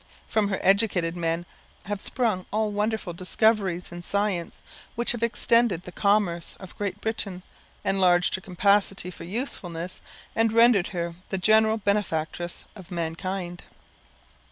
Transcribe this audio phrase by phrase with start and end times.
[0.25, 1.45] From her educated men
[1.85, 4.63] have sprung all those wonderful discoveries in science,
[4.95, 7.43] which have extended the commerce of Great Britain,
[7.85, 10.01] enlarged her capacity for usefulness,
[10.35, 13.61] and rendered her the general benefactress of mankind.